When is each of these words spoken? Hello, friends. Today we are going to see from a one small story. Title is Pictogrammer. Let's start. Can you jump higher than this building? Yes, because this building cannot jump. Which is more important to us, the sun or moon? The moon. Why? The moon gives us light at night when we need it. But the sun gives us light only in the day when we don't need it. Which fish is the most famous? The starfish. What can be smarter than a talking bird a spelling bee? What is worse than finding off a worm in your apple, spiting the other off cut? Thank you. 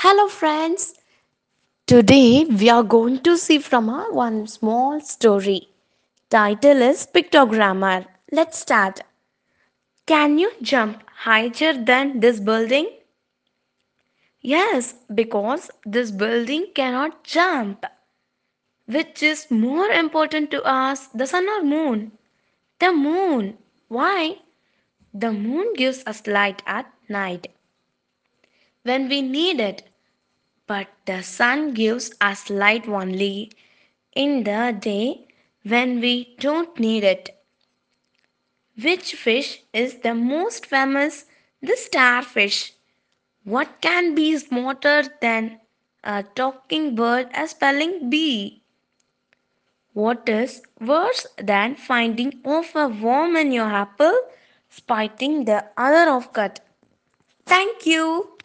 Hello, 0.00 0.28
friends. 0.28 0.94
Today 1.88 2.44
we 2.44 2.68
are 2.70 2.84
going 2.84 3.18
to 3.24 3.36
see 3.36 3.58
from 3.58 3.88
a 3.88 4.04
one 4.12 4.46
small 4.46 5.00
story. 5.00 5.70
Title 6.30 6.82
is 6.82 7.04
Pictogrammer. 7.12 8.06
Let's 8.30 8.60
start. 8.60 9.00
Can 10.06 10.38
you 10.38 10.52
jump 10.62 11.02
higher 11.24 11.72
than 11.72 12.20
this 12.20 12.38
building? 12.38 12.88
Yes, 14.40 14.94
because 15.12 15.68
this 15.84 16.12
building 16.12 16.66
cannot 16.76 17.24
jump. 17.24 17.84
Which 18.86 19.24
is 19.24 19.50
more 19.50 19.88
important 19.88 20.52
to 20.52 20.62
us, 20.62 21.08
the 21.08 21.26
sun 21.26 21.48
or 21.48 21.64
moon? 21.64 22.12
The 22.78 22.92
moon. 22.92 23.58
Why? 23.88 24.36
The 25.12 25.32
moon 25.32 25.74
gives 25.74 26.04
us 26.06 26.24
light 26.28 26.62
at 26.66 26.86
night 27.08 27.48
when 28.88 29.08
we 29.08 29.20
need 29.22 29.60
it. 29.60 29.87
But 30.68 30.86
the 31.04 31.22
sun 31.24 31.74
gives 31.74 32.12
us 32.20 32.48
light 32.48 32.86
only 32.88 33.50
in 34.14 34.44
the 34.44 34.76
day 34.78 35.26
when 35.64 36.00
we 36.00 36.36
don't 36.38 36.78
need 36.78 37.02
it. 37.02 37.30
Which 38.80 39.14
fish 39.14 39.62
is 39.72 39.98
the 39.98 40.14
most 40.14 40.66
famous? 40.66 41.26
The 41.60 41.76
starfish. 41.76 42.74
What 43.44 43.80
can 43.80 44.14
be 44.14 44.36
smarter 44.38 45.02
than 45.20 45.60
a 46.04 46.22
talking 46.22 46.94
bird 46.94 47.30
a 47.34 47.48
spelling 47.48 48.08
bee? 48.10 48.62
What 49.92 50.28
is 50.28 50.62
worse 50.80 51.26
than 51.36 51.74
finding 51.74 52.40
off 52.44 52.74
a 52.76 52.88
worm 52.88 53.36
in 53.36 53.52
your 53.52 53.66
apple, 53.70 54.16
spiting 54.68 55.44
the 55.46 55.64
other 55.76 56.10
off 56.10 56.32
cut? 56.32 56.60
Thank 57.46 57.86
you. 57.86 58.32